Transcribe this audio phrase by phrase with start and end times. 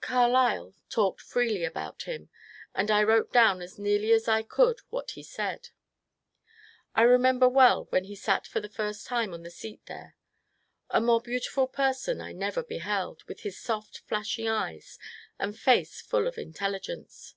[0.00, 2.28] Carlyle talked freely aboat him,
[2.74, 5.68] and I wrote down as nearly as I could what he said.
[6.96, 10.16] I remember well when he sat for the first time on the seat there.
[10.90, 14.98] A more beautiful person I never beheld, with his soft flashing eyes
[15.38, 17.36] and face full of intelligence.